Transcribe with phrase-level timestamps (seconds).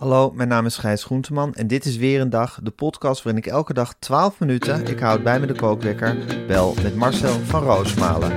[0.00, 3.42] Hallo, mijn naam is Gijs Groenteman en dit is weer een dag, de podcast waarin
[3.42, 7.62] ik elke dag 12 minuten, ik houd bij me de kookwekker, bel met Marcel van
[7.62, 8.32] Roosmalen.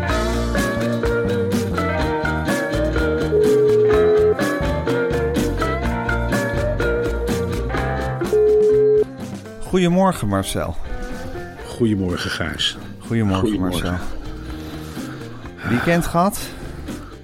[9.62, 10.76] Goedemorgen Marcel.
[11.68, 12.78] Goedemorgen Gijs.
[13.00, 13.92] Goedemorgen, Goedemorgen.
[13.92, 14.08] Marcel.
[15.70, 16.40] Weekend gehad?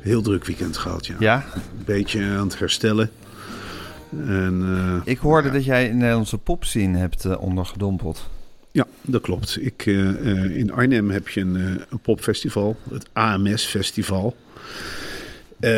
[0.01, 1.15] Heel druk weekend gehad, ja.
[1.19, 1.45] Ja.
[1.55, 3.11] Een beetje aan het herstellen.
[4.27, 4.61] En
[5.05, 8.29] eh, Ik hoorde dat jij in de Nederlandse popscene hebt eh, ondergedompeld.
[8.71, 9.57] ja, dat klopt.
[9.61, 11.55] Ik, eh, in Arnhem heb je een,
[11.89, 14.35] een popfestival, het AMS-festival.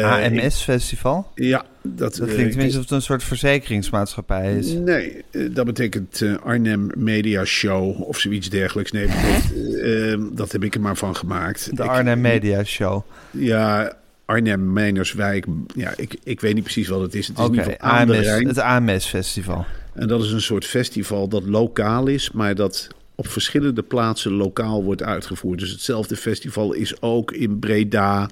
[0.04, 1.32] AMS-festival?
[1.36, 4.74] ja, dat, Dat klinkt tenminste alsof het een soort verzekeringsmaatschappij is.
[4.74, 8.92] Nee, dat betekent Arnhem Media Show of zoiets dergelijks.
[8.92, 11.66] Nee, dat, dat heb ik er maar van gemaakt.
[11.78, 13.02] De Ik- Arnhem Media Show.
[13.32, 13.94] Ja,
[14.32, 15.46] Arnhem, Meinerswijk.
[15.76, 17.28] Ja, ik, ik weet niet precies wat het is.
[17.28, 18.48] Het is in Oké, ieder geval aan de AMS, Rijn.
[18.48, 19.66] het AMS-festival.
[19.94, 24.84] En dat is een soort festival dat lokaal is, maar dat op verschillende plaatsen lokaal
[24.84, 25.60] wordt uitgevoerd.
[25.60, 28.30] Dus hetzelfde festival is ook in Breda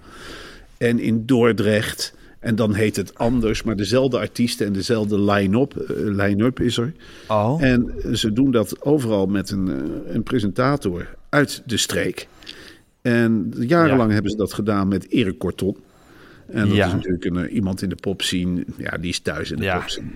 [0.78, 2.14] en in Dordrecht.
[2.40, 6.94] En dan heet het anders, maar dezelfde artiesten en dezelfde line-up, eh, line-up is er.
[7.28, 12.28] Oh, En ze doen dat overal met een, eh, een presentator uit de streek.
[13.02, 14.14] En jarenlang Ja.
[14.14, 15.78] hebben ze dat gedaan met Erik Korton.
[16.52, 16.88] En dat Ja.
[16.88, 18.66] is natuurlijk een, eh, iemand in de popscene.
[18.78, 19.78] Ja, die is thuis in de Ja.
[19.80, 20.08] popscene.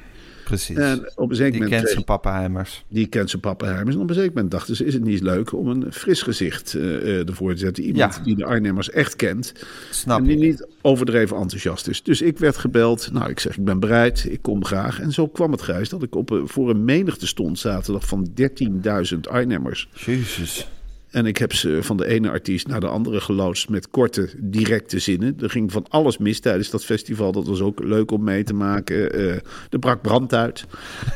[0.44, 0.78] precies.
[0.78, 2.86] En op een zeker Die moment kent zijn pappenheimers.
[2.88, 3.96] die kent zijn papa Hermes.
[3.96, 6.74] En op een zeker moment dachten ze, is het niet leuk om een fris gezicht
[6.74, 7.84] eh, eh, ervoor te zetten.
[7.84, 8.24] Iemand Ja.
[8.24, 9.54] die de Arnhemmers echt kent.
[9.92, 12.04] Snap en die niet overdreven enthousiast is.
[12.04, 13.10] Dus ik werd gebeld.
[13.12, 14.26] Nou, ik zeg, ik ben bereid.
[14.30, 15.00] Ik kom graag.
[15.00, 19.28] En zo kwam het, Gijs, dat ik op, voor een menigte stond zaterdag van 13.000
[19.30, 19.90] Arnhemmers.
[20.06, 20.68] Jezus.
[21.14, 25.00] En ik heb ze van de ene artiest naar de andere geloodst met korte, directe
[25.00, 25.36] zinnen.
[25.40, 27.32] Er ging van alles mis tijdens dat festival.
[27.32, 29.14] Dat was ook leuk om mee te maken.
[29.14, 29.30] Eh,
[29.70, 30.66] er brak brand uit.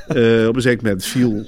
[0.08, 1.46] Eh, op een zeker moment viel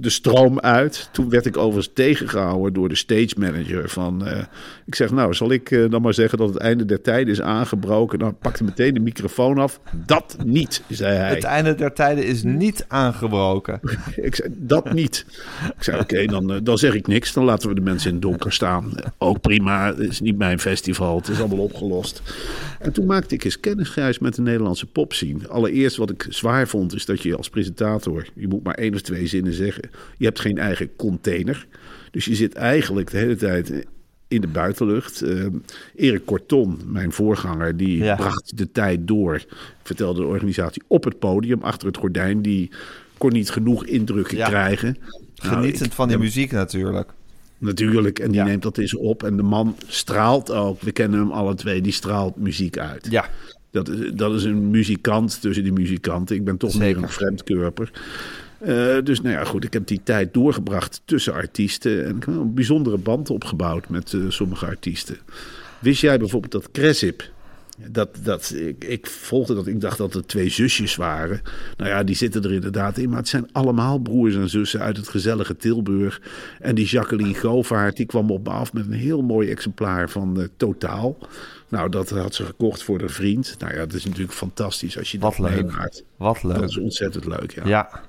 [0.00, 1.08] de stroom uit.
[1.12, 3.88] Toen werd ik overigens tegengehouden door de stage manager.
[3.88, 4.42] Van, eh,
[4.86, 7.40] ik zeg, nou, zal ik eh, dan maar zeggen dat het einde der tijden is
[7.40, 8.18] aangebroken?
[8.18, 9.80] Nou, pakte meteen de microfoon af.
[10.06, 11.34] Dat niet, zei hij.
[11.34, 13.80] Het einde der tijden is niet aangebroken.
[14.16, 15.26] Ik zei, dat niet.
[15.76, 17.32] Ik zei, oké, dan, eh, dan zeg ik niks.
[17.32, 18.92] Dan laten we de mensen in het donker staan.
[19.18, 21.16] Ook prima, het is niet mijn festival.
[21.16, 22.22] Het is allemaal opgelost.
[22.78, 25.48] En toen maakte ik eens kennis, Gijs, met de Nederlandse popscene.
[25.48, 28.26] Allereerst wat ik zwaar vond, is dat je als presentator...
[28.34, 29.89] je moet maar één of twee zinnen zeggen.
[30.16, 31.66] Je hebt geen eigen container.
[32.10, 33.86] Dus je zit eigenlijk de hele tijd
[34.28, 35.22] in de buitenlucht.
[35.22, 35.46] Eh,
[35.94, 38.16] Erik Korton, mijn voorganger, die Ja.
[38.16, 39.44] bracht de tijd door.
[39.82, 42.42] Vertelde de organisatie op het podium, achter het gordijn.
[42.42, 42.70] Die
[43.18, 44.48] kon niet genoeg indrukken Ja.
[44.48, 44.96] krijgen.
[45.42, 47.10] Nou, Genietend ik- van die ja, muziek natuurlijk.
[47.58, 49.22] Natuurlijk, en die neemt dat eens op.
[49.22, 53.06] En de man straalt ook, we kennen hem alle twee, die straalt muziek uit.
[53.10, 53.28] Ja,
[53.70, 56.36] Dat is, dat is een muzikant tussen die muzikanten.
[56.36, 56.86] Ik ben toch Zeker.
[56.86, 57.90] meer een vreemdkörper.
[58.60, 62.04] Eh, dus nou ja, goed, ik heb die tijd doorgebracht tussen artiesten.
[62.04, 65.16] En ik heb een bijzondere band opgebouwd met eh, sommige artiesten.
[65.78, 67.30] Wist jij bijvoorbeeld dat Cresip...
[67.90, 71.40] Dat, dat, ik, ik volgde dat, ik dacht dat het twee zusjes waren.
[71.76, 73.08] Nou ja, die zitten er inderdaad in.
[73.08, 76.20] Maar het zijn allemaal broers en zussen uit het gezellige Tilburg.
[76.58, 80.40] En die Jacqueline Govaert, die kwam op me af met een heel mooi exemplaar van
[80.40, 81.18] eh, Totaal.
[81.68, 83.56] Nou, dat had ze gekocht voor een vriend.
[83.58, 85.64] Nou ja, dat is natuurlijk fantastisch als je Wat dat leuk.
[85.66, 86.04] meemaakt.
[86.16, 86.68] wat Dat leuk.
[86.68, 87.62] is ontzettend leuk, ja.
[87.66, 88.02] Ja.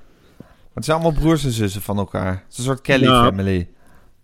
[0.74, 2.32] Het zijn allemaal broers en zussen van elkaar.
[2.32, 3.68] Het is een soort Kelly Nou, family.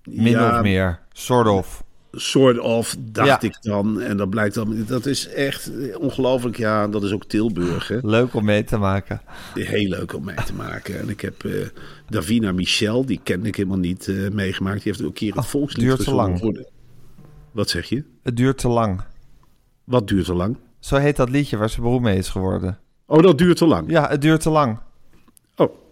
[0.05, 0.99] Min ja, of meer.
[1.13, 1.83] Sort of.
[2.13, 3.41] Sort of, dacht Ja.
[3.41, 4.01] ik dan.
[4.01, 6.57] En dat blijkt dan, dat is echt ongelooflijk.
[6.57, 7.99] Ja, dat is ook Tilburg, hè.
[8.03, 9.21] Leuk om mee te maken.
[9.55, 10.99] Heel leuk om mee te maken.
[11.01, 11.53] En ik heb eh,
[12.09, 14.83] Davina Michel, die ken ik helemaal niet, eh, meegemaakt.
[14.83, 16.39] Die heeft ook een keer het Oh, volkslied duurt te lang.
[16.39, 16.69] voor de-
[17.53, 18.05] Wat zeg je?
[18.23, 19.01] Het duurt te lang.
[19.85, 20.57] Wat duurt te lang?
[20.79, 22.79] Zo heet dat liedje waar ze beroemd mee is geworden.
[23.07, 23.91] Oh, dat duurt te lang.
[23.91, 24.79] Ja, het duurt te lang.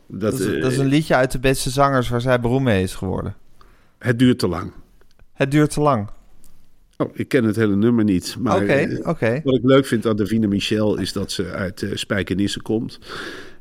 [0.07, 2.65] Dat, Dat is, eh, dat is een liedje uit de beste zangers waar zij beroemd
[2.65, 3.35] mee is geworden.
[3.99, 4.73] het duurt te lang.
[5.33, 6.09] Het duurt te lang.
[6.97, 8.35] Oh, ik ken het hele nummer niet.
[8.39, 9.41] Oké, Maar eh, oké.
[9.45, 12.99] wat ik leuk vind aan Davina Michel is dat ze uit uh, Spijkenisse komt.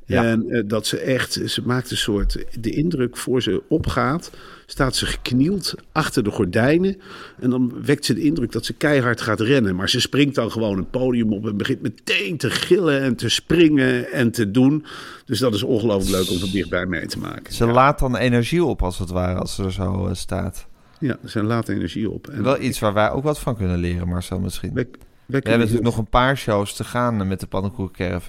[0.05, 0.23] Ja.
[0.23, 4.31] En eh, dat ze echt, ze maakt een soort, de indruk voor ze opgaat,
[4.65, 6.97] staat ze geknield achter de gordijnen.
[7.39, 9.75] En dan wekt ze de indruk dat ze keihard gaat rennen.
[9.75, 13.29] Maar ze springt dan gewoon het podium op en begint meteen te gillen en te
[13.29, 14.85] springen en te doen.
[15.25, 17.53] Dus dat is ongelooflijk leuk om van dichtbij mee te maken.
[17.53, 20.67] Ze laat dan energie op als het ware, als ze er zo eh, staat.
[20.99, 22.27] Ja, ze laat energie op.
[22.27, 24.73] En Wel iets waar wij ook wat van kunnen leren, Marcel, misschien.
[24.73, 24.87] We
[25.25, 28.21] hebben natuurlijk nog een paar shows te gaan met de pannenkoeken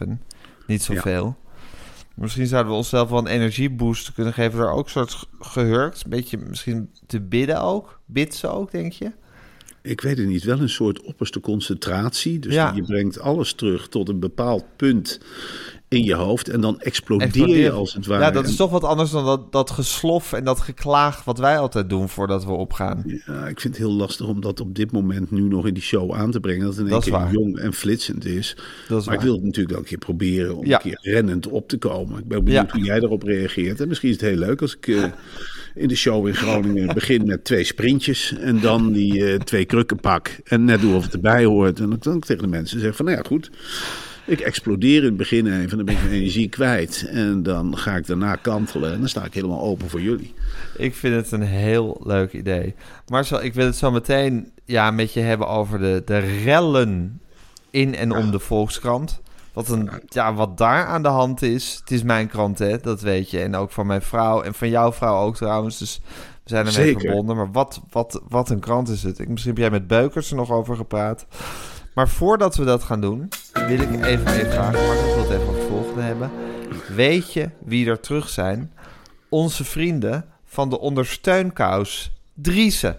[0.66, 1.36] Niet zoveel.
[2.16, 6.04] Misschien zouden we onszelf wel een energieboost kunnen geven door ook soort ge- gehurkt.
[6.04, 8.00] Een beetje misschien te bidden ook.
[8.06, 9.12] Bid ze ook, denk je?
[9.86, 12.38] Ik weet het niet, wel een soort opperste concentratie.
[12.38, 12.72] Dus Ja.
[12.74, 15.20] je brengt alles terug tot een bepaald punt
[15.88, 16.48] in je hoofd.
[16.48, 18.22] En dan explodeer, je als het ware.
[18.24, 21.58] Ja, dat is toch wat anders dan dat, dat geslof en dat geklaag wat wij
[21.58, 23.02] altijd doen voordat we opgaan.
[23.26, 25.82] Ja, ik vind het heel lastig om dat op dit moment nu nog in die
[25.82, 26.64] show aan te brengen.
[26.64, 27.32] Dat het in één keer waar.
[27.32, 28.56] jong en flitsend is.
[28.88, 30.74] Dat is maar ik wil het natuurlijk wel een keer proberen om Ja.
[30.74, 32.18] een keer rennend op te komen.
[32.18, 32.76] Ik ben benieuwd Ja.
[32.76, 33.80] hoe jij daarop reageert.
[33.80, 35.04] En misschien is het heel leuk als ik eh,
[35.76, 38.34] in de show in Groningen begin met twee sprintjes.
[38.38, 40.36] En dan die eh, twee krukken pak.
[40.44, 41.80] En net doe of het erbij hoort.
[41.80, 43.50] En dan kan ik tegen de mensen zeggen van nou ja goed.
[44.26, 47.06] Ik explodeer in het begin even, dan ben ik mijn energie kwijt.
[47.08, 50.34] En dan ga ik daarna kantelen en dan sta ik helemaal open voor jullie.
[50.76, 52.74] Ik vind het een heel leuk idee.
[53.08, 57.20] Marcel, ik wil het zo meteen ja, met je hebben over de, de rellen
[57.70, 59.20] in en om de Volkskrant.
[59.56, 61.76] Wat, een, ja, wat daar aan de hand is.
[61.80, 63.40] Het is mijn krant, hè, dat weet je.
[63.40, 65.78] En ook van mijn vrouw en van jouw vrouw ook trouwens.
[65.78, 66.00] Dus
[66.44, 67.36] we zijn ermee verbonden.
[67.36, 69.18] Maar wat, wat, wat een krant is het.
[69.18, 71.26] Ik, misschien heb jij met Beukers er nog over gepraat.
[71.94, 74.86] Maar voordat we dat gaan doen, wil ik even even vragen.
[74.86, 76.30] Maar ik wil het even over het volgende hebben.
[76.94, 78.72] Weet je wie er terug zijn?
[79.28, 82.98] Onze vrienden van de ondersteunkous Driessen.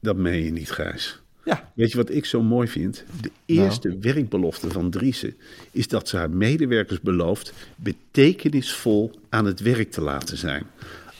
[0.00, 1.23] Dat meen je niet, Gijs.
[1.44, 3.04] Ja, Weet je wat ik zo mooi vind?
[3.20, 5.36] De eerste werkbelofte van Driessen
[5.70, 10.66] is dat ze haar medewerkers belooft betekenisvol aan het werk te laten zijn.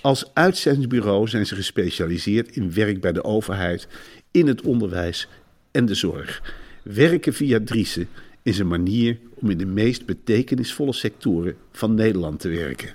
[0.01, 3.89] Als uitzendingsbureau zijn ze gespecialiseerd in werk bij de overheid,
[4.31, 5.29] in het onderwijs
[5.71, 6.55] en de zorg.
[6.83, 8.09] Werken via Driessen
[8.43, 12.95] is een manier om in de meest betekenisvolle sectoren van Nederland te werken.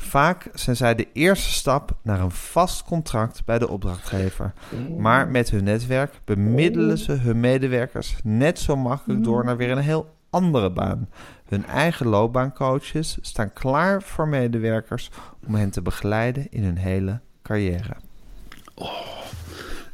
[0.00, 4.52] Vaak zijn zij de eerste stap naar een vast contract bij de opdrachtgever.
[4.98, 9.78] Maar met hun netwerk bemiddelen ze hun medewerkers net zo makkelijk door naar weer een
[9.78, 11.08] heel andere baan.
[11.48, 15.10] Hun eigen loopbaancoaches staan klaar voor medewerkers
[15.46, 17.96] om hen te begeleiden in hun hele carrière.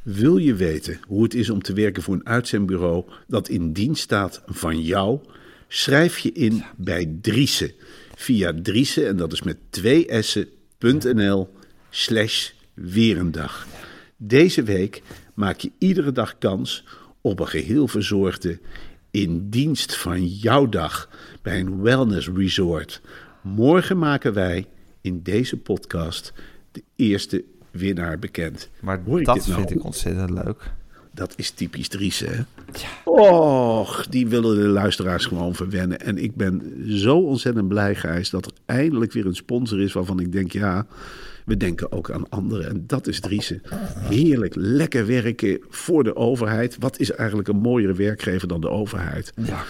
[0.02, 4.02] Wil je weten hoe het is om te werken voor een uitzendbureau dat in dienst
[4.02, 5.18] staat van jou?
[5.68, 7.72] Schrijf je in bij Driessen
[8.16, 11.48] via Driessen, en dat is met twee s'en.nl
[11.90, 13.66] slash weerendag.
[14.16, 15.02] Deze week
[15.34, 16.84] maak je iedere dag kans
[17.20, 18.58] op een geheel verzorgde
[19.10, 21.08] in dienst van jouw dag
[21.42, 23.00] bij een wellness resort.
[23.42, 24.66] Morgen maken wij
[25.00, 26.32] in deze podcast
[26.72, 28.70] de eerste winnaar bekend.
[28.80, 29.60] Maar Hoor dat nou?
[29.60, 30.70] vind ik ontzettend leuk.
[31.16, 32.42] Dat is typisch Dries, hè?
[33.04, 36.00] Och, die willen de luisteraars gewoon verwennen.
[36.00, 40.20] En ik ben zo ontzettend blij, Gijs, dat er eindelijk weer een sponsor is waarvan
[40.20, 40.86] ik denk, ja,
[41.44, 42.68] we denken ook aan anderen.
[42.68, 43.62] En dat is Driessen.
[43.98, 46.76] Heerlijk, lekker werken voor de overheid.
[46.78, 49.32] Wat is eigenlijk een mooiere werkgever dan de overheid?
[49.36, 49.62] Ja,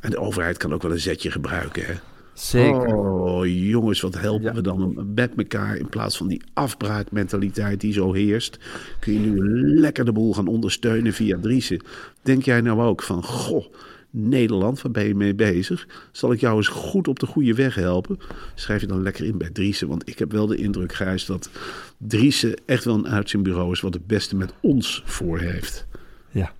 [0.00, 1.94] En de overheid kan ook wel een zetje gebruiken, hè?
[2.34, 2.96] Zeker.
[2.96, 4.54] Oh, jongens, wat helpen Ja.
[4.54, 8.58] we dan met elkaar in plaats van die afbraakmentaliteit die zo heerst.
[9.00, 9.38] Kun je nu
[9.80, 11.82] lekker de boel gaan ondersteunen via Driessen.
[12.22, 13.64] Denk jij nou ook van, goh,
[14.10, 15.86] Nederland, waar ben je mee bezig?
[16.12, 18.18] Zal ik jou eens goed op de goede weg helpen?
[18.54, 21.50] Schrijf je dan lekker in bij Driessen, want ik heb wel de indruk, Gijs, dat
[21.98, 25.86] Driessen echt wel een uitzendbureau is wat het beste met ons voor heeft.
[26.30, 26.52] Ja.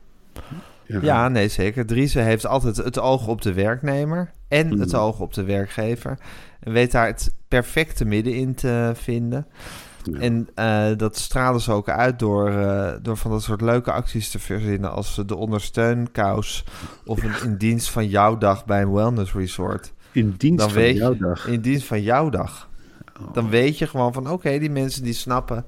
[0.87, 1.87] Ja, nee, zeker.
[1.87, 6.19] Driessen heeft altijd het oog op de werknemer en het oog op de werkgever.
[6.61, 9.47] En weet daar het perfecte midden in te vinden.
[10.03, 10.19] Ja.
[10.19, 14.31] En eh, dat stralen ze ook uit door, eh, door van dat soort leuke acties
[14.31, 14.93] te verzinnen...
[14.93, 16.65] als de ondersteunkous
[17.05, 19.93] of een in dienst van jouw dag bij een wellness resort.
[20.13, 21.47] In dienst van jouw je, dag.
[21.47, 22.69] in dienst van jouw dag.
[23.33, 25.65] Dan weet je gewoon van, oké, die mensen die snappen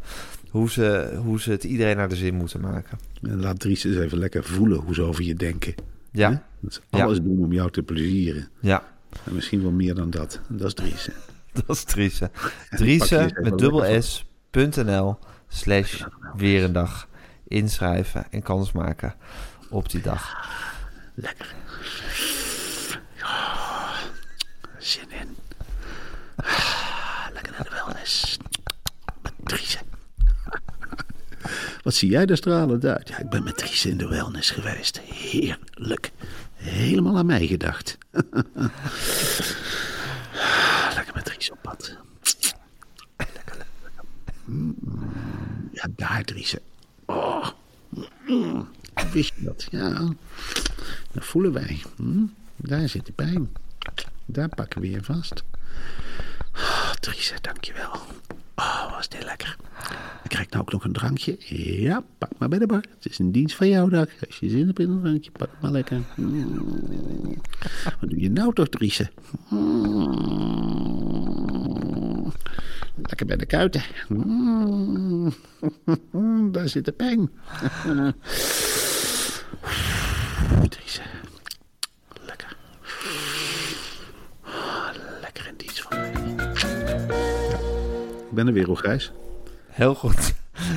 [0.50, 2.98] hoe ze, hoe ze het iedereen naar de zin moeten maken.
[3.28, 5.74] En laat Dries eens even lekker voelen hoe ze over je denken.
[6.10, 6.46] Ja.
[6.60, 8.48] Dat ze alles doen om jou te plezieren.
[8.60, 8.94] Ja.
[9.24, 10.40] En misschien wel meer dan dat.
[10.48, 11.08] Dat is Dries.
[11.66, 12.20] dat is Dries.
[12.70, 15.18] Dries met dubbel s.nl
[15.48, 17.08] slash nou, weer een dag.
[17.48, 19.14] Inschrijven en kans maken
[19.70, 20.48] op die dag.
[21.14, 21.54] Lekker.
[24.78, 25.36] Zin in.
[26.36, 28.38] Ah, lekker naar de wellness.
[29.22, 29.78] Met Dries.
[31.86, 33.08] Wat zie jij er stralend uit?
[33.08, 35.00] Ja, ik ben met Dries in de wellness geweest.
[35.00, 36.12] Heerlijk.
[36.54, 37.98] Helemaal aan mij gedacht.
[40.94, 41.96] lekker met Dries op pad.
[43.16, 44.04] Lekker, lekker.
[45.72, 46.52] Ja, daar Dries.
[46.52, 46.58] hè.
[47.06, 47.48] Oh.
[49.12, 49.66] Wist je dat?
[49.70, 50.08] Ja.
[51.12, 51.82] Dat voelen wij.
[51.96, 52.24] Hm?
[52.56, 53.52] Daar zit de pijn.
[54.24, 55.42] Daar pakken we je vast.
[56.54, 58.00] Oh, hè, dankjewel.
[58.56, 59.56] Oh, was dit lekker.
[60.22, 61.36] Ik krijg nou ook nog een drankje.
[61.82, 62.84] Ja, pak maar bij de bar.
[62.94, 64.08] Het is een dienst van jouw dag.
[64.26, 66.00] Als je zin hebt in een drankje, pak maar lekker.
[68.00, 69.10] Wat doe je nou toch, Driese?
[69.48, 70.96] Mm.
[73.02, 73.82] Lekker bij de kuiten.
[76.52, 77.30] Daar zit de pijn.
[88.36, 89.10] Ben er weer.
[89.66, 90.34] Heel goed.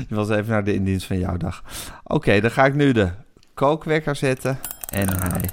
[0.10, 1.63] Je was even naar de indienst van jouw dag.
[2.04, 3.10] Oké, dan ga ik nu de
[3.54, 4.60] kookwekker zetten.
[4.89, 5.50] En hij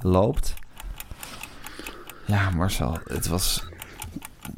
[0.00, 0.54] loopt.
[2.24, 3.64] Ja, Marcel, het was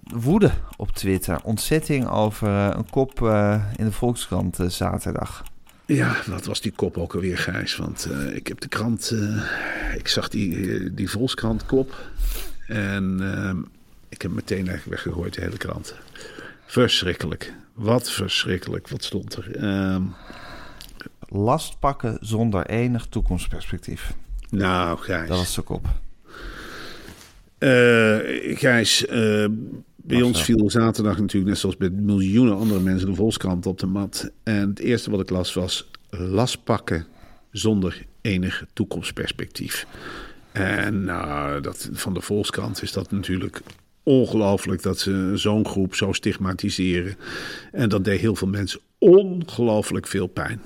[0.05, 1.41] woede op Twitter.
[1.43, 5.45] Ontzetting over eh, een kop eh, in de Volkskrant eh, zaterdag.
[5.87, 7.77] Ja, wat was die kop ook alweer, Gijs?
[7.77, 9.15] Want ik heb de krant...
[9.97, 11.95] ik zag die, die Volkskrant kop.
[12.67, 13.21] En
[14.09, 15.95] ik heb meteen eigenlijk weggegooid, de hele krant.
[16.67, 17.55] Verschrikkelijk.
[17.75, 18.89] Wat verschrikkelijk.
[18.89, 19.57] Wat stond er?
[19.57, 20.03] Ehm,
[21.29, 24.15] Last pakken zonder enig toekomstperspectief.
[24.51, 25.29] nou, Gijs.
[25.29, 25.87] Dat was de kop.
[27.59, 29.47] Eh, Gijs, eh,
[29.97, 33.87] bij ons viel zaterdag natuurlijk, net zoals bij miljoenen andere mensen, de Volkskrant op de
[33.87, 34.31] mat.
[34.43, 37.07] En het eerste wat ik las was last pakken
[37.51, 39.87] zonder enig toekomstperspectief.
[40.53, 43.61] En nou, dat, van de Volkskrant is dat natuurlijk
[44.05, 47.17] ongelooflijk dat ze zo'n groep zo stigmatiseren.
[47.73, 50.61] En dat deed heel veel mensen ongelooflijk veel pijn.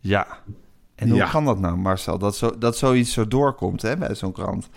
[0.00, 0.26] Ja.
[0.94, 1.28] En hoe Ja.
[1.30, 2.18] kan dat nou, Marcel?
[2.18, 4.68] Dat, zo, dat zoiets zo doorkomt hè, bij zo'n krant.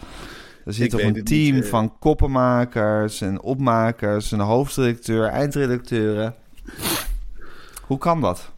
[0.66, 1.70] Er zit Ik toch een team niet, eh.
[1.70, 6.36] van koppenmakers en opmakers, een hoofdredacteur, eindredacteuren.
[7.82, 8.52] Hoe kan dat?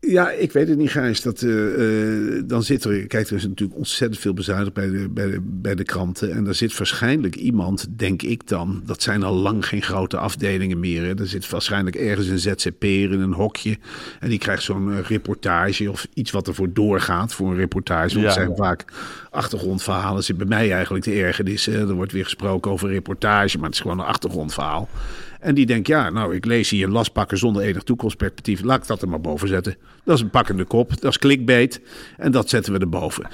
[0.00, 1.22] Ja, ik weet het niet, Gijs.
[1.22, 5.08] Dat, eh, eh, dan zit er, kijk, er is natuurlijk ontzettend veel bezuinigd bij de,
[5.08, 6.32] bij, de, bij de kranten.
[6.32, 10.80] En daar zit waarschijnlijk iemand, denk ik dan, dat zijn al lang geen grote afdelingen
[10.80, 11.02] meer.
[11.02, 11.18] Hè.
[11.18, 13.78] Er zit waarschijnlijk ergens een ZZP'er in een hokje.
[14.20, 18.14] En die krijgt zo'n eh, reportage of iets wat ervoor doorgaat voor een reportage.
[18.14, 18.32] Want Ja.
[18.32, 18.84] zijn vaak
[19.30, 20.24] achtergrondverhalen.
[20.24, 21.66] Zit bij mij eigenlijk de ergernis.
[21.66, 21.88] Hè.
[21.88, 24.88] Er wordt weer gesproken over reportage, maar het is gewoon een achtergrondverhaal.
[25.40, 28.62] En die denkt, ja, nou, ik lees hier lastpakken zonder enig toekomstperspectief.
[28.62, 29.76] Laat ik dat er maar boven zetten.
[30.04, 31.80] Dat is een pakkende kop, dat is clickbait.
[32.16, 33.28] En dat zetten we erboven.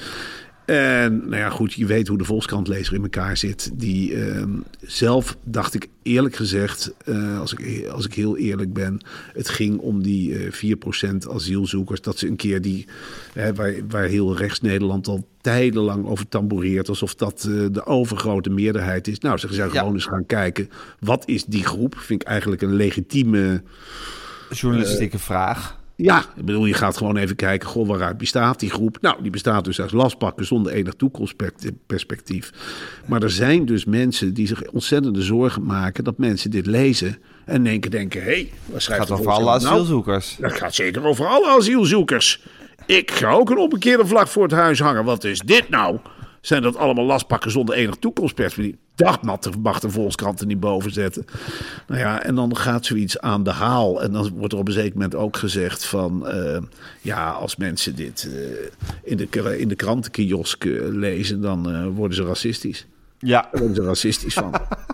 [0.66, 3.70] En nou ja, goed, je weet hoe de Volkskrantlezer in elkaar zit.
[3.74, 9.00] Die ehm, zelf dacht ik eerlijk gezegd, eh, als, ik, als ik heel eerlijk ben,
[9.32, 12.00] het ging om die eh 4% asielzoekers.
[12.00, 12.86] Dat ze een keer die,
[13.54, 19.08] waar, waar heel rechts Nederland al tijdenlang over tamboureert, alsof dat eh, de overgrote meerderheid
[19.08, 19.18] is.
[19.18, 19.78] Nou, ze zijn Ja.
[19.78, 20.68] gewoon eens gaan kijken,
[21.00, 21.98] wat is die groep?
[21.98, 23.62] Vind ik eigenlijk een legitieme...
[24.50, 25.78] Journalistieke vraag.
[25.96, 28.98] Ja, ik bedoel, je gaat gewoon even kijken, goh, waaruit bestaat die groep?
[29.00, 32.52] Nou, die bestaat dus uit lastpakken zonder enig toekomstperspectief.
[33.06, 37.64] Maar er zijn dus mensen die zich ontzettende zorgen maken dat mensen dit lezen en
[37.64, 39.56] denken, denken, hé, hey, wat Het schrijft gaat de over alle nou?
[39.56, 40.36] asielzoekers.
[40.40, 42.42] Dat gaat zeker over alle asielzoekers.
[42.86, 45.04] Ik ga ook een omgekeerde vlag voor het huis hangen.
[45.04, 45.98] Wat is dit nou?
[46.40, 48.74] Zijn dat allemaal lastpakken zonder enig toekomstperspectief?
[48.96, 49.22] Dat
[49.62, 51.26] mag de, Volkskrant er niet boven zetten.
[51.86, 54.02] Nou ja, en dan gaat zoiets aan de haal.
[54.02, 56.28] En dan wordt er op een zeker moment ook gezegd van...
[56.28, 56.58] eh,
[57.00, 61.40] ja, als mensen dit eh, in, de, in de krantenkiosk eh, lezen...
[61.40, 62.86] dan worden ze racistisch.
[63.18, 63.40] Ja.
[63.40, 64.54] Daar worden ze racistisch van.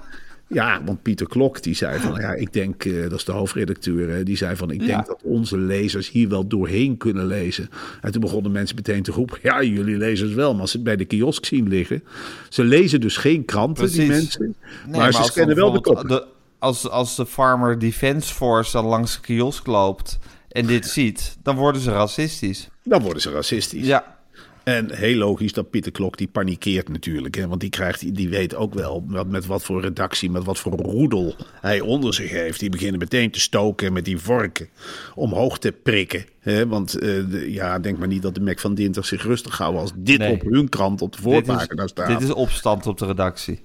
[0.53, 4.09] Ja, want Pieter Klok die zei van, ja, ik denk, eh, dat is de hoofdredacteur,
[4.11, 4.87] hè, die zei van, ik Ja.
[4.87, 7.69] denk dat onze lezers hier wel doorheen kunnen lezen.
[8.01, 10.87] En toen begonnen mensen meteen te roepen, ja, jullie lezers wel, maar als ze het
[10.87, 12.03] bij de kiosk zien liggen,
[12.49, 14.55] ze lezen dus geen kranten, die mensen,
[14.87, 16.19] Nee, maar, ze kennen wel de bijvoorbeeld kop.
[16.19, 16.27] de-
[16.59, 20.19] als, als de Farmer Defense Force dan langs de kiosk loopt
[20.49, 22.69] en dit ziet, dan worden ze racistisch.
[22.85, 23.87] Dan worden ze racistisch.
[23.87, 24.17] Ja,
[24.65, 27.35] En heel logisch dat Pieter Klok die panikeert natuurlijk.
[27.35, 27.49] Hè?
[27.49, 30.73] Want die, krijgt, die weet ook wel wat, met wat voor redactie, met wat voor
[30.73, 32.61] roedel hij onder zich heeft.
[32.61, 34.69] Die beginnen meteen te stoken met die vorken
[35.15, 36.25] omhoog te prikken.
[36.41, 36.67] Hè?
[36.67, 37.01] Want eh,
[37.31, 40.19] de- ja, denk maar niet dat de Mac van Dinter zich rustig houden als dit
[40.19, 40.33] Nee.
[40.33, 42.07] op hun krant op de voorpagina staat.
[42.09, 43.61] dit is opstand op de redactie.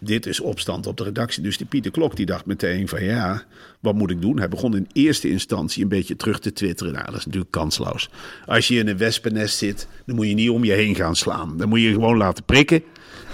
[0.00, 1.42] Dit is opstand op de redactie.
[1.42, 3.42] Dus die Pieter Klok die dacht meteen van ja,
[3.80, 4.38] wat moet ik doen?
[4.38, 6.92] Hij begon in eerste instantie een beetje terug te twitteren.
[6.92, 8.10] Nou, dat is natuurlijk kansloos.
[8.46, 11.56] Als je in een wespennest zit, dan moet je niet om je heen gaan slaan.
[11.56, 12.82] Dan moet je gewoon laten prikken.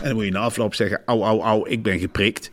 [0.00, 2.50] En dan moet je na afloop zeggen, au, au, au, ik ben geprikt.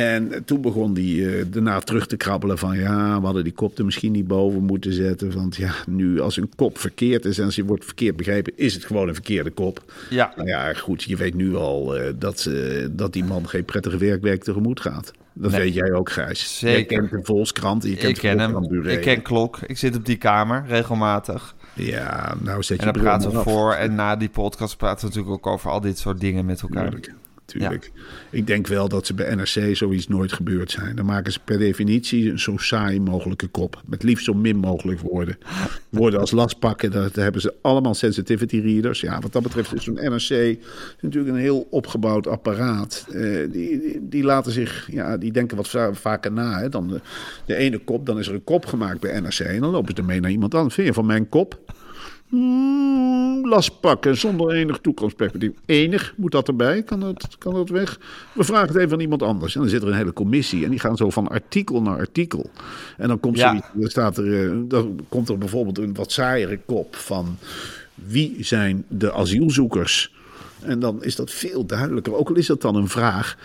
[0.00, 3.78] En toen begon hij uh, daarna terug te krabbelen van ja, we hadden die kop
[3.78, 5.34] er misschien niet boven moeten zetten.
[5.34, 8.84] Want ja, nu als een kop verkeerd is en ze wordt verkeerd begrepen, is het
[8.84, 9.92] gewoon een verkeerde kop.
[10.10, 10.32] Ja.
[10.36, 13.98] Nou ja, goed, je weet nu al uh, dat, uh, dat die man geen prettige
[13.98, 15.12] werkweek tegemoet gaat.
[15.32, 15.60] Dat nee.
[15.60, 16.58] weet jij ook, Gijs.
[16.58, 16.78] Zeker.
[16.78, 18.84] Je kent de Volkskrant, je kent ik ken hem.
[18.84, 19.58] Ik ken Klok.
[19.66, 21.54] Ik zit op die kamer regelmatig.
[21.74, 25.06] Ja, nou zet je En dan praten we voor en na die podcast praten we
[25.14, 26.90] natuurlijk ook over al dit soort dingen met elkaar.
[26.90, 27.12] Tuurlijk.
[27.46, 27.72] Ja.
[28.30, 30.96] Ik denk wel dat ze bij NRC zoiets nooit gebeurd zijn.
[30.96, 33.82] Dan maken ze per definitie een zo saai mogelijke kop.
[33.84, 35.38] Met liefst zo min mogelijk woorden.
[35.88, 39.00] Woorden als lastpakken, daar hebben ze allemaal sensitivity readers.
[39.00, 40.58] Ja, wat dat betreft is zo'n NRC
[41.00, 43.06] natuurlijk een heel opgebouwd apparaat.
[43.10, 46.58] Uh, die, die, die, laten zich, ja, die denken wat vaker na.
[46.58, 46.68] Hè.
[46.68, 47.00] Dan de,
[47.44, 49.38] de ene kop, dan is er een kop gemaakt bij NRC.
[49.38, 50.74] En dan lopen ze ermee naar iemand anders.
[50.74, 51.60] Vind je van mijn kop?
[52.28, 55.52] Hmm, last pakken zonder enig toekomstperspectief.
[55.66, 56.82] Enig, moet dat erbij?
[56.82, 58.00] Kan dat, kan dat weg?
[58.32, 59.54] We vragen het even aan iemand anders.
[59.54, 62.50] En dan zit er een hele commissie en die gaan zo van artikel naar artikel.
[62.96, 63.70] En dan komt, Ja.
[63.74, 67.36] dan staat er, dan komt er bijvoorbeeld een wat saaiere kop van...
[67.94, 70.12] Wie zijn de asielzoekers?
[70.62, 72.14] En dan is dat veel duidelijker.
[72.14, 73.36] Ook al is dat dan een vraag.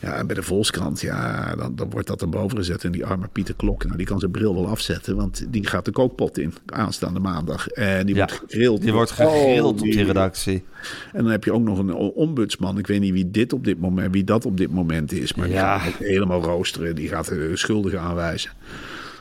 [0.00, 2.84] Ja, bij de Volkskrant, ja, dan, dan wordt dat erboven gezet.
[2.84, 5.16] En die arme Pieter Klok, nou, die kan zijn bril wel afzetten.
[5.16, 7.68] Want die gaat de kookpot in aanstaande maandag.
[7.68, 8.82] En die Ja, wordt gegrild.
[8.82, 10.64] Die wordt Oh, gegrild op die redactie.
[11.12, 12.78] En dan heb je ook nog een ombudsman.
[12.78, 15.34] Ik weet niet wie, dit op dit moment, wie dat op dit moment is.
[15.34, 15.78] Maar die Ja.
[15.78, 16.94] gaat ook helemaal roosteren.
[16.94, 18.50] Die gaat de schuldigen aanwijzen.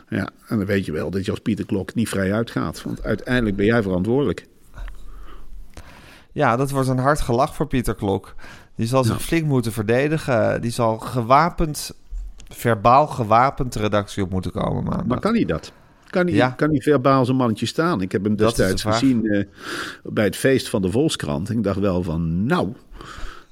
[0.09, 2.83] Ja, en dan weet je wel dat je als Pieter Klok niet vrij uitgaat.
[2.83, 4.45] Want uiteindelijk ben jij verantwoordelijk.
[6.37, 8.35] Ja, dat wordt een hard gelach voor Pieter Klok.
[8.75, 10.61] Die zal zich flink moeten verdedigen.
[10.61, 11.91] Die zal gewapend,
[12.49, 15.05] verbaal gewapend de redactie op moeten komen maandag.
[15.05, 15.71] Maar kan hij dat?
[16.09, 16.49] Kan hij, Ja.
[16.49, 18.01] kan hij verbaal zijn mannetje staan?
[18.01, 19.43] Ik heb hem destijds gezien eh,
[20.03, 21.49] bij het feest van de Volkskrant.
[21.49, 22.73] Ik dacht wel van, nou,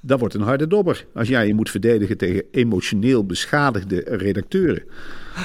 [0.01, 1.06] dat wordt een harde dobber.
[1.13, 4.83] Als jij je moet verdedigen tegen emotioneel beschadigde redacteuren.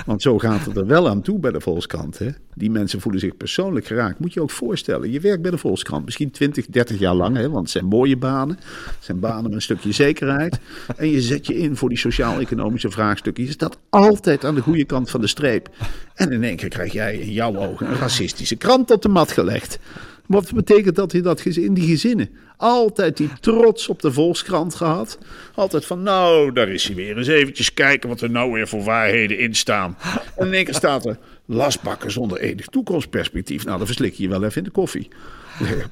[0.07, 2.18] Want zo gaat het er wel aan toe bij de Volkskrant.
[2.18, 2.29] Hè?
[2.55, 4.18] Die mensen voelen zich persoonlijk geraakt.
[4.18, 5.11] Moet je ook voorstellen.
[5.11, 7.37] Je werkt bij de Volkskrant misschien 20, 30 jaar lang.
[7.37, 7.48] Hè?
[7.48, 8.57] Want het zijn mooie banen.
[8.85, 10.59] Het zijn banen met een stukje zekerheid.
[10.96, 13.44] En je zet je in voor die sociaal-economische vraagstukken.
[13.44, 15.68] Je staat altijd aan de goede kant van de streep.
[16.14, 19.33] En in één keer krijg jij in jouw ogen een racistische krant op de mat
[19.33, 19.79] gelegd.
[20.26, 22.31] Wat betekent dat in, dat in die gezinnen?
[22.60, 25.18] Altijd die trots op de Volkskrant gehad.
[25.54, 27.18] Altijd van, nou, daar is hij weer.
[27.18, 29.96] Eens eventjes kijken wat er nou weer voor waarheden in staan.
[30.36, 33.64] En in één keer staat er lastbakken zonder enig toekomstperspectief.
[33.64, 35.08] Nou, dan verslik je je wel even in de koffie.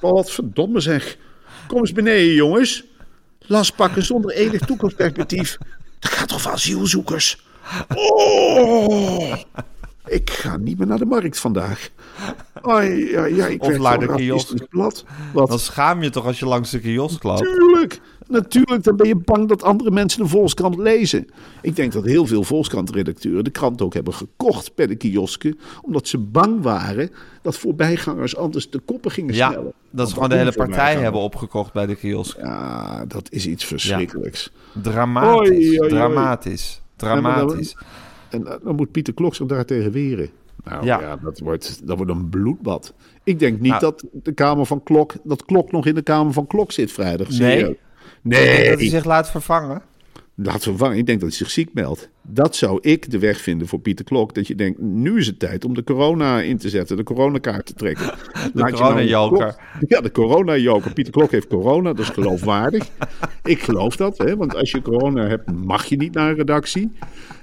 [0.00, 1.16] Wat verdomme zeg.
[1.66, 2.84] Kom eens beneden, jongens.
[3.40, 5.58] Lastbakken zonder enig toekomstperspectief.
[5.98, 7.38] Dat gaat toch voor asielzoekers?
[7.94, 9.34] Oh!
[10.08, 11.90] Ik ga niet meer naar de markt vandaag.
[12.62, 14.68] Ai, ja, ja, ik Of naar de kiosk.
[14.68, 15.04] blad.
[15.32, 15.48] Wat?
[15.48, 17.40] Dan schaam je toch als je langs de kiosk loopt.
[17.40, 18.82] Natuurlijk, natuurlijk.
[18.84, 21.26] Dan ben je bang dat andere mensen de Volkskrant lezen.
[21.62, 25.58] Ik denk dat heel veel Volkskrant-redacteuren de krant ook hebben gekocht bij de kiosken.
[25.82, 27.10] Omdat ze bang waren
[27.42, 29.72] dat voorbijgangers anders de koppen gingen Ja, snellen.
[29.90, 32.36] dat ze gewoon de hele partij hebben opgekocht bij de kiosk.
[32.38, 34.52] Ja, dat is iets verschrikkelijks.
[34.82, 35.88] Dramatisch, Oei, oei, oei.
[35.88, 37.76] dramatisch, dramatisch.
[38.30, 40.28] En dan moet Pieter Klok zich daartegen weren.
[40.64, 41.16] Nou ja, Ja.
[41.22, 42.94] dat, wordt, dat wordt een bloedbad.
[43.24, 43.80] Ik denk niet Nou.
[43.80, 47.32] dat de Kamer van Klok, dat Klok nog in de Kamer van Klok zit vrijdag.
[47.32, 47.62] serieus.
[47.62, 47.76] Nee?
[48.22, 49.82] Nee, Dat hij zich laat vervangen.
[50.34, 50.96] Laat vervangen.
[50.96, 52.08] Ik denk dat hij zich ziek meldt.
[52.22, 54.34] Dat zou ik de weg vinden voor Pieter Klok.
[54.34, 56.96] Dat je denkt, nu is het tijd om de corona in te zetten.
[56.96, 58.04] De coronakaart te trekken.
[58.34, 59.56] Je nou coronajoker.
[59.88, 60.92] Ja, de coronajoker.
[60.92, 61.92] Pieter Klok heeft corona.
[61.92, 62.88] Dat is geloofwaardig.
[63.44, 64.18] ik geloof dat.
[64.18, 64.36] Hè?
[64.36, 66.90] Want als je corona hebt, mag je niet naar een redactie.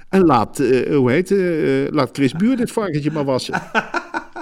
[0.08, 3.62] En laat, eh, hoe heet eh, laat Chris Buur dit varkentje maar wassen.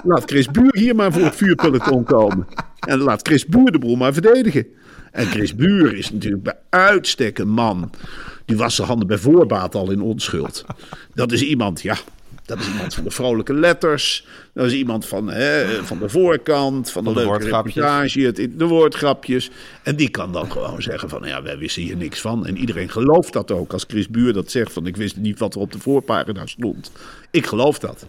[0.03, 2.47] Laat Chris Buur hier maar voor het vuurpeloton komen.
[2.79, 4.67] En laat Chris Buur de boel maar verdedigen.
[5.11, 7.91] En Chris Buur is natuurlijk bij uitstek een man.
[8.45, 10.65] Die was zijn handen bij voorbaat al in onschuld.
[11.13, 11.95] Dat is iemand, ja.
[12.45, 14.27] Dat is iemand van de vrolijke letters.
[14.53, 18.35] Dat is iemand van, hè, van de voorkant, van de, Van de leuke reportage, het,
[18.35, 19.51] de woordgrapjes.
[19.83, 22.45] En die kan dan gewoon zeggen van, ja, wij wisten hier niks van.
[22.45, 23.73] En iedereen gelooft dat ook.
[23.73, 26.91] Als Chris Buur dat zegt van, ik wist niet wat er op de voorpagina stond.
[27.31, 28.05] Ik geloof dat.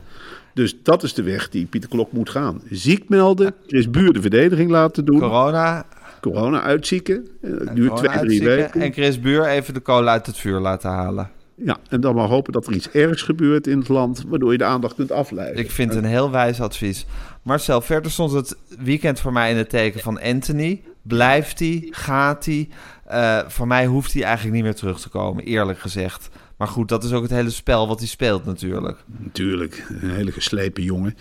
[0.54, 2.62] Dus dat is de weg die Pieter Klok moet gaan.
[2.70, 5.18] Ziek melden, Chris Buur de verdediging laten doen.
[5.18, 5.86] Corona,
[6.20, 7.26] Corona uitzieken.
[7.74, 8.80] Duurt twee, drie weken.
[8.80, 11.30] en Chris Buur even de kolen uit het vuur laten halen.
[11.64, 14.58] Ja, en dan maar hopen dat er iets ergs gebeurt in het land, waardoor je
[14.58, 15.58] de aandacht kunt afleiden.
[15.64, 17.06] Ik vind het een heel wijs advies.
[17.42, 20.82] Marcel, verder stond het weekend voor mij in het teken van Anthony.
[21.02, 21.86] Blijft hij?
[21.90, 22.68] Gaat hij?
[23.04, 26.28] Eh, voor mij hoeft hij eigenlijk niet meer terug te komen, eerlijk gezegd.
[26.56, 28.98] Maar goed, dat is ook het hele spel wat hij speelt natuurlijk.
[29.18, 31.14] Natuurlijk, een hele geslepen jongen.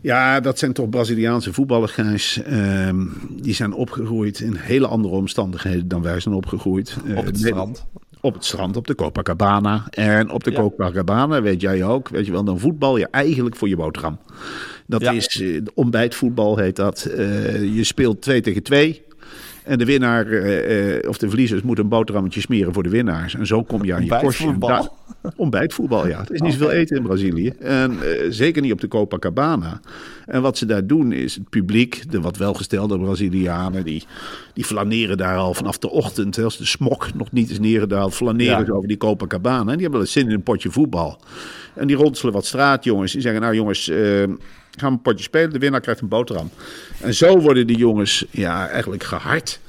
[0.00, 2.42] Ja, dat zijn toch Braziliaanse voetballers, Gijs.
[2.42, 6.96] Ehm, die zijn opgegroeid in hele andere omstandigheden dan wij zijn opgegroeid.
[7.06, 7.86] Eh, Op het Ne- strand.
[8.28, 9.86] Op het strand op de Copacabana.
[9.90, 13.68] En op de Copacabana, weet jij ook, weet je wel, dan voetbal je eigenlijk voor
[13.68, 14.18] je boterham.
[14.86, 15.12] Dat Ja.
[15.12, 17.04] is eh, ontbijtvoetbal heet dat.
[17.04, 19.02] Eh, je speelt 2 tegen 2.
[19.68, 23.34] En de winnaar eh, eh, of de verliezers moeten een boterhammetje smeren voor de winnaars.
[23.34, 24.12] En zo kom je aan je.
[24.12, 24.68] Ontbijtvoetbal?
[24.68, 24.88] Daar-
[25.36, 26.18] Ontbijtvoetbal, ja.
[26.20, 27.48] Het is niet zoveel eten in Brazilië.
[27.48, 29.80] En eh, zeker niet op de Copacabana.
[30.26, 34.04] En wat ze daar doen is het publiek, de wat welgestelde Brazilianen, die,
[34.54, 36.38] die flaneren daar al vanaf de ochtend.
[36.38, 38.64] Als de smok nog niet is neergedaald, flaneren Ja.
[38.64, 39.58] ze over die Copacabana.
[39.60, 41.20] En die hebben wel eens zin in een potje voetbal.
[41.74, 43.12] En die ronselen wat straatjongens.
[43.12, 44.22] Die zeggen, nou jongens, eh,
[44.78, 45.50] gaan we een potje spelen.
[45.52, 46.50] De winnaar krijgt een boterham.
[47.00, 49.60] En zo worden die jongens ja, eigenlijk gehard.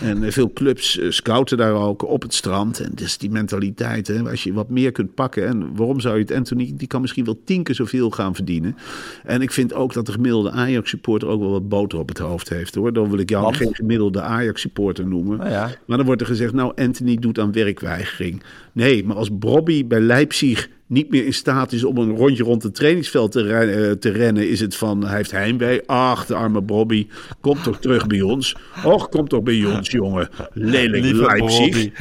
[0.00, 2.80] En eh, veel clubs eh, scouten daar ook op het strand.
[2.80, 5.46] En dus die mentaliteit, hè, als je wat meer kunt pakken.
[5.46, 8.76] En waarom zou je het Anthony, die kan misschien wel tien keer zoveel gaan verdienen.
[9.24, 12.48] En ik vind ook dat de gemiddelde Ajax-supporter ook wel wat boter op het hoofd
[12.48, 12.74] heeft.
[12.74, 12.92] hoor.
[12.92, 13.56] Dan wil ik jou Want?
[13.56, 15.38] geen gemiddelde Ajax-supporter noemen.
[15.38, 15.70] Nou ja.
[15.86, 18.42] Maar dan wordt er gezegd, nou Anthony doet aan werkweigering.
[18.72, 22.62] Nee, maar als Bobby bij Leipzig niet meer in staat is om een rondje rond
[22.62, 25.82] het trainingsveld te, eh, te rennen, is het van, hij heeft heimwee.
[25.86, 27.06] Ach, de arme Bobby,
[27.40, 28.56] kom toch terug bij ons.
[28.84, 30.28] Och, kom toch bij ons, jongen.
[30.52, 31.58] Lelijk Lieve Leipzig.
[31.58, 31.92] Bobby.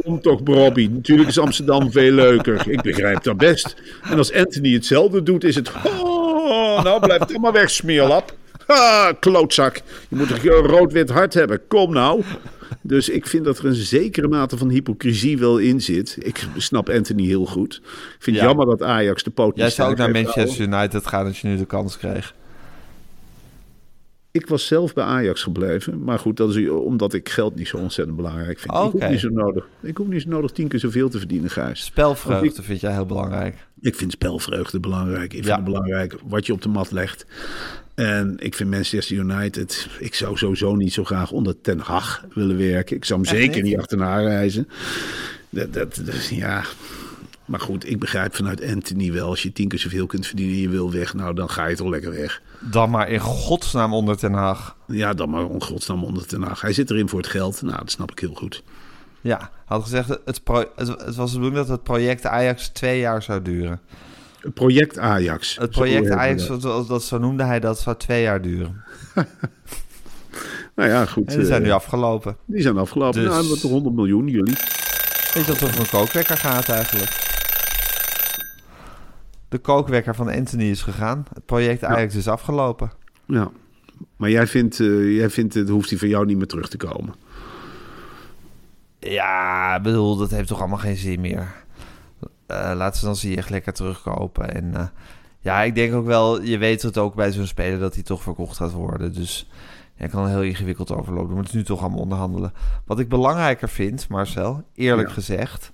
[0.00, 0.88] Kom toch, Bobby.
[0.92, 2.70] Natuurlijk is Amsterdam veel leuker.
[2.70, 3.76] Ik begrijp dat best.
[4.02, 5.72] En als Anthony hetzelfde doet, is het...
[5.84, 8.37] Oh, nou, blijf dan maar weg, smeerlap.
[8.70, 9.80] Ah, klootzak.
[10.08, 11.60] Je moet een rood-wit hart hebben.
[11.68, 12.22] Kom nou.
[12.82, 16.16] Dus ik vind dat er een zekere mate van hypocrisie wel in zit.
[16.20, 17.74] Ik snap Anthony heel goed.
[17.84, 18.44] Ik vind het Ja.
[18.50, 21.48] jammer dat Ajax de poot niet Jij zou ook naar Manchester United gaan als je
[21.48, 22.34] nu de kans kreeg.
[24.30, 26.04] Ik was zelf bij Ajax gebleven.
[26.04, 28.74] Maar goed, dat is omdat ik geld niet zo ontzettend belangrijk vind.
[28.74, 28.90] Ik, Oké.
[28.98, 31.84] hoef niet zo nodig, ik hoef niet zo nodig tien keer zoveel te verdienen, Gijs.
[31.84, 33.66] Spelvreugde vind jij heel belangrijk.
[33.80, 35.32] Ik vind spelvreugde belangrijk.
[35.34, 37.26] Ik vind het belangrijk wat je op de mat legt.
[37.98, 39.88] En ik vind Manchester United...
[39.98, 42.96] Ik zou sowieso niet zo graag onder Ten Hag willen werken.
[42.96, 43.78] Ik zou hem Echt zeker niet?
[43.78, 44.68] achterna reizen.
[45.50, 46.62] Dat, dat, dat- ja...
[47.44, 49.28] Maar goed, ik begrijp vanuit Anthony wel.
[49.28, 51.14] Als je tien keer zoveel kunt verdienen en je wil weg...
[51.14, 52.42] Nou, dan ga je toch lekker weg.
[52.60, 54.76] Dan maar in godsnaam onder Ten Haag.
[54.86, 56.60] Ja, dan maar ongodsnaam onder Ten Hag.
[56.60, 57.62] Hij zit erin voor het geld.
[57.62, 58.62] Nou, dat snap ik heel goed.
[59.20, 63.22] Ja, had gezegd, het, het, het was de bedoeling dat het project Ajax twee jaar
[63.22, 63.80] zou duren.
[64.40, 65.56] Het project Ajax.
[65.56, 66.62] Het project Ajax, dat.
[66.62, 68.84] dat, dat, zo noemde hij dat, zou twee jaar duren.
[70.74, 71.28] Nou ja, goed.
[71.30, 72.36] En die zijn eh, nu afgelopen.
[72.44, 73.20] die zijn afgelopen.
[73.20, 74.54] Dus- Nou, wat 100 miljoen, jullie.
[75.34, 77.26] Weet je wat er voor een kookwekker gaat eigenlijk?
[79.48, 81.26] De kookwekker van Anthony is gegaan.
[81.34, 82.90] Het project Ajax is afgelopen.
[83.26, 83.50] Ja.
[84.16, 86.76] Maar jij vindt, eh, jij vindt het hoeft hij van jou niet meer terug te
[86.76, 87.14] komen.
[88.98, 91.54] Ja, ik bedoel, dat heeft toch allemaal geen zin meer.
[92.46, 94.54] Eh laten ze dan zie je echt lekker terugkopen.
[94.54, 94.86] En eh,
[95.40, 98.22] ja, ik denk ook wel, je weet het ook bij zo'n speler dat hij toch
[98.22, 99.12] verkocht gaat worden.
[99.12, 99.48] Dus
[99.94, 101.28] ja, ik kan er heel ingewikkeld overlopen.
[101.28, 102.52] We moeten nu toch allemaal onderhandelen.
[102.84, 105.14] Wat ik belangrijker vind, Marcel, eerlijk Ja.
[105.14, 105.70] gezegd.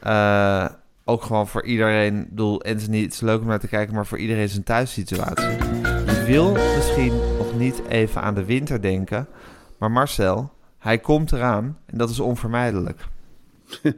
[0.00, 0.66] eh,
[1.04, 2.20] ook gewoon voor iedereen.
[2.20, 5.46] Ik bedoel, Anthony, het is leuk om naar te kijken, maar voor iedereen zijn thuissituatie.
[6.06, 9.26] Je wil misschien nog niet even aan de winter denken.
[9.78, 13.04] Maar Marcel, hij komt eraan en dat is onvermijdelijk.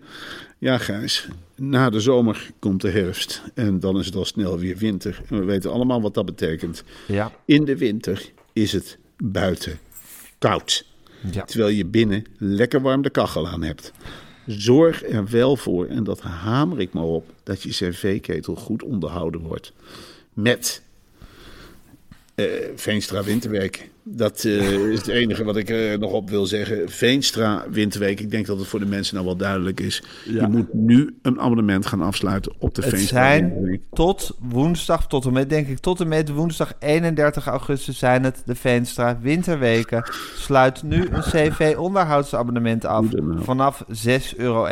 [0.59, 1.29] Ja, Gijs.
[1.57, 3.43] Na de zomer komt de herfst.
[3.55, 5.21] En dan is het al snel weer winter.
[5.29, 6.85] En we weten allemaal wat dat betekent.
[7.07, 9.79] Ja, In de winter is het buiten
[10.39, 10.87] koud.
[11.33, 11.45] ja.
[11.45, 13.93] Terwijl je binnen lekker warm de kachel aan hebt.
[14.47, 19.41] Zorg er wel voor, en dat hamer ik maar op, dat je cv-ketel goed onderhouden
[19.41, 19.73] wordt.
[20.33, 20.83] Met
[22.35, 23.91] eh, Veenstra Winterweek.
[24.07, 26.89] Dat eh, is het enige wat ik er nog op wil zeggen.
[26.89, 28.21] Veenstra Winterweek.
[28.21, 30.03] Ik denk dat het voor de mensen nou wel duidelijk is.
[30.25, 30.41] Ja.
[30.41, 33.83] Je moet nu een abonnement gaan afsluiten op de Het Veenstra zijn Winterweek.
[33.93, 38.43] tot woensdag, tot en met, denk ik, tot en met woensdag 31 augustus zijn het
[38.45, 40.05] de Veenstra Winterweken.
[40.37, 43.07] Sluit nu een CV-onderhoudsabonnement af.
[43.37, 44.69] Vanaf 6,91 euro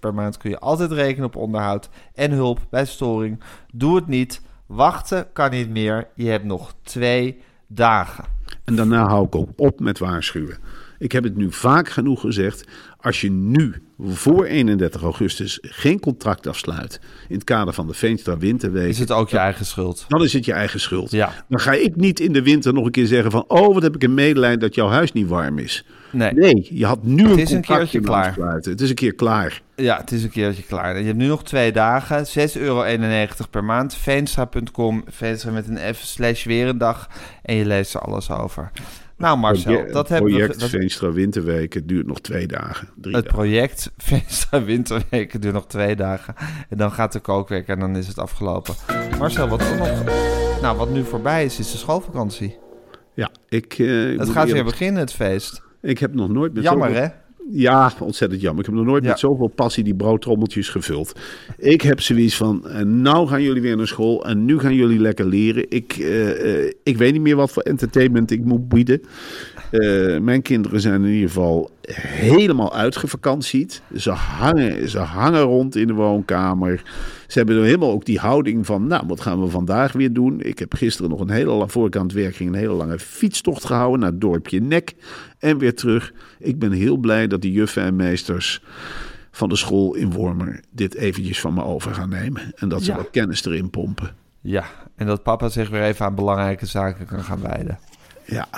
[0.00, 3.42] per maand kun je altijd rekenen op onderhoud en hulp bij storing.
[3.72, 4.42] Doe het niet.
[4.66, 6.08] Wachten kan niet meer.
[6.14, 8.24] Je hebt nog twee dagen.
[8.64, 10.56] En daarna hou ik ook op met waarschuwen.
[11.02, 12.64] Ik heb het nu vaak genoeg gezegd.
[13.00, 17.00] Als je nu voor 31 augustus geen contract afsluit.
[17.28, 18.88] in het kader van de Veenstra Winterweek.
[18.88, 20.04] Is het ook je eigen schuld?
[20.08, 21.10] dan is het je eigen schuld.
[21.10, 21.44] Ja.
[21.48, 23.44] Dan ga ik niet in de winter nog een keer zeggen van...
[23.48, 25.84] oh, wat heb ik een medelijden dat jouw huis niet warm is.
[26.12, 26.32] Nee.
[26.32, 28.28] Nee, je had nu een is een contractje klaar.
[28.28, 28.72] afsluiten.
[28.72, 29.62] Het is een keer klaar.
[29.76, 30.98] Ja, het is een keertje klaar.
[30.98, 32.26] Je hebt nu nog twee dagen.
[32.26, 32.84] 6,91 euro
[33.50, 33.94] per maand.
[33.94, 35.04] Veenstra.com.
[35.06, 37.08] Veenstra met een F slash weer een dag.
[37.42, 38.70] En je leest er alles over.
[39.22, 40.36] Nou Marcel, dat hebben we...
[40.38, 41.72] project Dat, Veenstra Winterweek.
[41.72, 42.88] Het duurt nog twee dagen.
[43.00, 43.38] Drie het dagen.
[43.38, 46.34] project Veenstra Winterweken duurt nog twee dagen.
[46.68, 48.74] En dan gaat de kookweek en dan is het afgelopen.
[49.18, 50.04] Marcel, wat nog...
[50.62, 52.58] Nou, wat nu voorbij is, is de schoolvakantie.
[53.14, 55.62] Ja, ik, eh, Het gaat weer beginnen, het feest.
[55.80, 57.08] Ik heb nog nooit met Jammer, zoveel- hè?
[57.50, 58.60] Ja, ontzettend jammer.
[58.64, 59.08] Ik heb nog nooit Ja.
[59.10, 61.12] met zoveel passie die broodtrommeltjes gevuld.
[61.58, 62.64] Ik heb zoiets van,
[63.02, 65.64] nou gaan jullie weer naar school en nu gaan jullie lekker leren.
[65.68, 69.02] Ik, eh, eh, ik weet niet meer wat voor entertainment ik moet bieden.
[69.72, 71.70] Eh, mijn kinderen zijn in ieder geval
[72.06, 73.82] helemaal uitgevakantied.
[73.96, 76.82] Ze hangen, ze hangen rond in de woonkamer.
[77.26, 80.40] Ze hebben er helemaal ook die houding van, nou, wat gaan we vandaag weer doen?
[80.40, 82.72] Ik heb gisteren nog een hele lange, voor ik aan het werk ging, een hele
[82.72, 84.94] lange fietstocht gehouden naar het dorpje Nek
[85.38, 86.12] en weer terug.
[86.38, 88.62] Ik ben heel blij dat de juffen en meesters
[89.30, 92.52] van de school in Wormer dit eventjes van me over gaan nemen.
[92.56, 92.96] En dat ze Ja.
[92.96, 94.14] wat kennis erin pompen.
[94.40, 94.64] Ja,
[94.96, 97.78] en dat papa zich weer even aan belangrijke zaken kan gaan wijden.
[98.26, 98.48] Ja,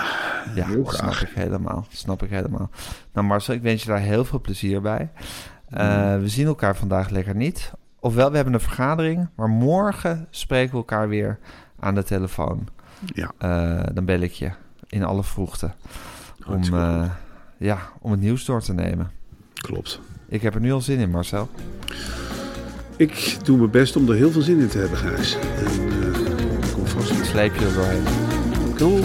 [0.55, 1.23] Ja, Heel snap graag.
[1.23, 1.87] ik helemaal.
[1.91, 2.71] Snap ik helemaal.
[3.13, 5.11] Nou Marcel, ik wens je daar heel veel plezier bij.
[5.69, 7.73] Eh, we zien elkaar vandaag lekker niet.
[8.01, 11.39] Ofwel, we hebben een vergadering, maar morgen spreken we elkaar weer
[11.81, 12.69] aan de telefoon.
[13.15, 13.33] ja.
[13.39, 14.51] Eh, dan bel ik je
[14.89, 15.71] in alle vroegte.
[16.47, 17.11] Om, eh,
[17.57, 19.11] ja, om het nieuws door te nemen.
[19.55, 20.01] klopt.
[20.29, 21.49] Ik heb er nu al zin in, Marcel.
[22.97, 25.37] Ik doe mijn best om er heel veel zin in te hebben, Gijs.
[25.37, 25.89] En
[26.63, 28.05] ik kom vast sleep je er doorheen.
[28.77, 29.05] Doei.